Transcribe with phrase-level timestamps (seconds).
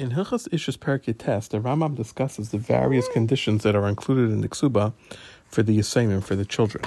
[0.00, 4.40] In Hilchas Ishus Perek Test, the Rambam discusses the various conditions that are included in
[4.40, 4.94] the ksuba
[5.46, 6.82] for the Yisayim, for the children.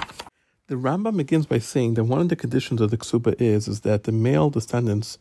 [0.66, 3.82] The Rambam begins by saying that one of the conditions of the ksuba is is
[3.82, 5.18] that the male descendants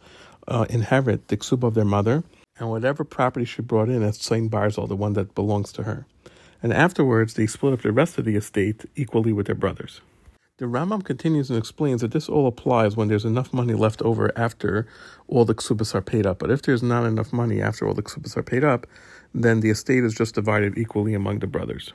[0.47, 2.23] uh, inherit the ksuba of their mother
[2.57, 6.07] and whatever property she brought in as Tzon Barzel, the one that belongs to her.
[6.63, 10.01] And afterwards, they split up the rest of the estate equally with their brothers.
[10.59, 14.31] The Rambam continues and explains that this all applies when there's enough money left over
[14.37, 14.87] after
[15.27, 16.37] all the ksubas are paid up.
[16.37, 18.85] But if there's not enough money after all the ksubas are paid up,
[19.33, 21.91] then the estate is just divided equally among the brothers.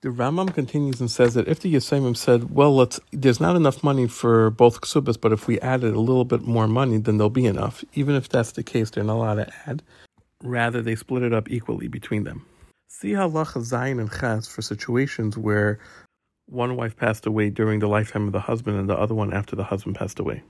[0.00, 3.84] The Rambam continues and says that if the Yisayim said, well, let's, there's not enough
[3.84, 7.28] money for both ksubas, but if we added a little bit more money, then there'll
[7.28, 7.84] be enough.
[7.92, 9.82] Even if that's the case, they're not allowed to add.
[10.42, 12.46] Rather, they split it up equally between them.
[12.88, 15.78] See halacha zayin and chas for situations where
[16.46, 19.56] one wife passed away during the lifetime of the husband and the other one after
[19.56, 20.42] the husband passed away.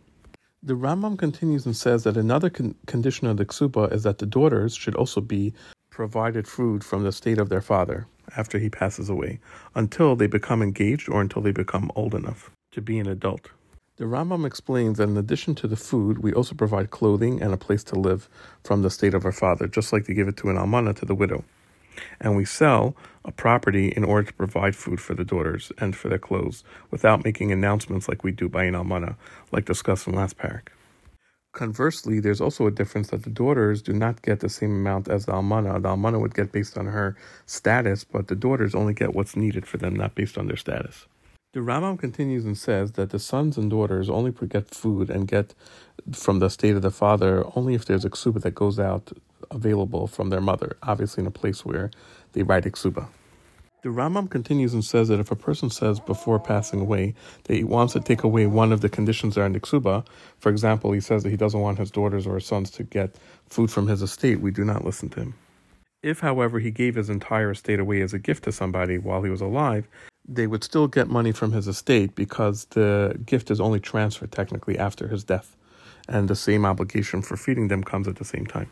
[0.63, 4.27] The Rambam continues and says that another con- condition of the ksuba is that the
[4.27, 5.53] daughters should also be
[5.91, 9.39] provided food from the state of their father after he passes away
[9.75, 13.51] until they become engaged or until they become old enough to be an adult.
[13.97, 17.57] The Rambam explains that in addition to the food, we also provide clothing and a
[17.57, 18.29] place to live
[18.65, 21.05] from the state of our father, just like they give it to an almana to
[21.05, 21.45] the widow
[22.21, 26.09] and we sell a property in order to provide food for the daughters and for
[26.09, 29.17] their clothes without making announcements like we do by an almana,
[29.53, 30.69] like discussed in last perek.
[31.53, 35.27] Conversely, there's also a difference that the daughters do not get the same amount as
[35.27, 35.81] the almana.
[35.81, 39.65] The almana would get based on her status, but the daughters only get what's needed
[39.65, 41.07] for them, not based on their status.
[41.55, 45.55] The Rambam continues and says that the sons and daughters only get food and get
[46.13, 49.13] from the state of the father only if there's a ksuba that goes out
[49.51, 51.91] available from their mother, obviously in a place where
[52.33, 53.07] they write iksuba.
[53.83, 57.15] The Rambam continues and says that if a person says before passing away
[57.45, 60.07] that he wants to take away one of the conditions that are in the ksuba,
[60.39, 63.17] for example, he says that he doesn't want his daughters or his sons to get
[63.51, 65.35] food from his estate, we do not listen to him.
[66.03, 69.31] If, however, he gave his entire estate away as a gift to somebody while he
[69.31, 69.87] was alive,
[70.27, 74.79] they would still get money from his estate because the gift is only transferred technically
[74.79, 75.57] after his death,
[76.09, 78.71] and the same obligation for feeding them comes at the same time.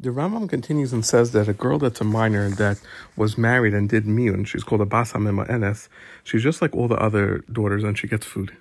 [0.00, 2.80] The Rambam continues and says that a girl that's a minor that
[3.16, 5.88] was married and did miyun, she's called a bas enes,
[6.22, 8.56] she's just like all the other daughters and she gets food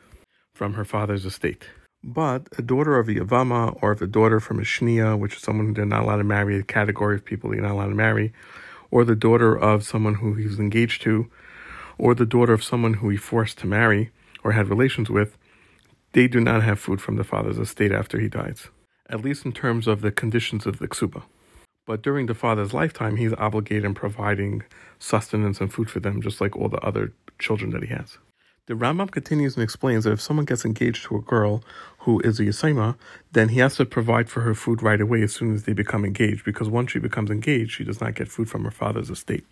[0.55, 1.69] from her father's estate.
[2.03, 5.43] But a daughter of a Yavama or if a daughter from a Shnia, which is
[5.43, 8.33] someone they're not allowed to marry, a category of people you're not allowed to marry,
[8.89, 11.29] or the daughter of someone who he was engaged to,
[11.99, 14.09] or the daughter of someone who he forced to marry
[14.43, 15.37] or had relations with,
[16.13, 18.69] they do not have food from the father's estate after he dies
[19.09, 21.23] at least in terms of the conditions of the ksuba.
[21.85, 24.63] But during the father's lifetime, he's obligated in providing
[24.99, 28.17] sustenance and food for them, just like all the other children that he has.
[28.65, 31.63] The Rambam continues and explains that if someone gets engaged to a girl
[31.99, 32.97] who is a Yisayma,
[33.31, 36.03] then he has to provide for her food right away as soon as they become
[36.03, 39.45] engaged, because once she becomes engaged, she does not get food from her father's estate.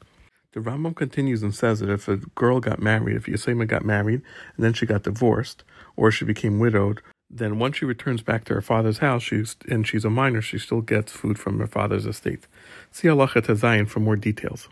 [0.52, 4.22] The Rambam continues and says that if a girl got married, if Yisayma got married
[4.58, 5.64] and then she got divorced,
[5.96, 9.88] or she became widowed, then once she returns back to her father's house, she's and
[9.88, 12.48] she's a minor, she still gets food from her father's estate.
[12.92, 14.70] See Halacha Tazayin for more details.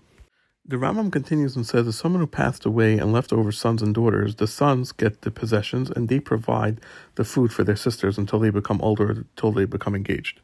[0.65, 3.93] The Rambam continues and says, as someone who passed away and left over sons and
[3.93, 6.79] daughters, the sons get the possessions and they provide
[7.15, 10.39] the food for their sisters until they become older, until they become engaged.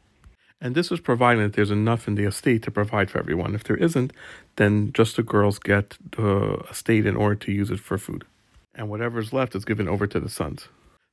[0.60, 3.54] And this is provided that there's enough in the estate to provide for everyone.
[3.54, 4.12] If there isn't,
[4.56, 8.26] then just the girls get the estate in order to use it for food.
[8.74, 10.68] And whatever is left is given over to the sons.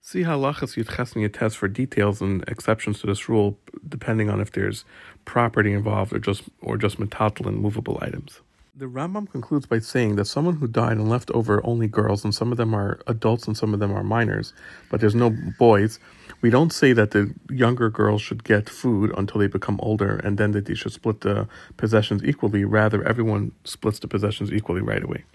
[0.10, 3.60] See how halachas yitches test for details and exceptions to this rule,
[3.90, 4.86] depending on if there's
[5.26, 8.40] property involved or just or just metatl and movable items.
[8.74, 12.34] The Rambam concludes by saying that someone who died and left over only girls, and
[12.34, 14.54] some of them are adults and some of them are minors,
[14.90, 15.30] but there's no
[15.60, 16.00] boys,
[16.40, 20.38] we don't say that the younger girls should get food until they become older and
[20.38, 22.64] then that they should split the possessions equally.
[22.64, 25.26] Rather, everyone splits the possessions equally right away.